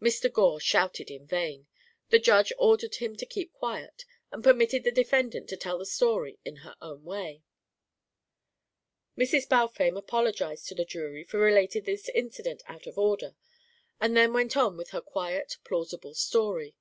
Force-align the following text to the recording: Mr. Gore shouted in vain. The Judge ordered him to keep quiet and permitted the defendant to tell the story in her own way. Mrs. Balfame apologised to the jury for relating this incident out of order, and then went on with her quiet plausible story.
Mr. 0.00 0.32
Gore 0.32 0.60
shouted 0.60 1.10
in 1.10 1.26
vain. 1.26 1.66
The 2.10 2.20
Judge 2.20 2.52
ordered 2.56 2.94
him 2.94 3.16
to 3.16 3.26
keep 3.26 3.52
quiet 3.52 4.04
and 4.30 4.44
permitted 4.44 4.84
the 4.84 4.92
defendant 4.92 5.48
to 5.48 5.56
tell 5.56 5.76
the 5.78 5.84
story 5.86 6.38
in 6.44 6.58
her 6.58 6.76
own 6.80 7.02
way. 7.02 7.42
Mrs. 9.18 9.48
Balfame 9.48 9.98
apologised 9.98 10.68
to 10.68 10.76
the 10.76 10.84
jury 10.84 11.24
for 11.24 11.40
relating 11.40 11.82
this 11.82 12.08
incident 12.10 12.62
out 12.68 12.86
of 12.86 12.96
order, 12.96 13.34
and 14.00 14.16
then 14.16 14.32
went 14.32 14.56
on 14.56 14.76
with 14.76 14.90
her 14.90 15.00
quiet 15.00 15.56
plausible 15.64 16.14
story. 16.14 16.76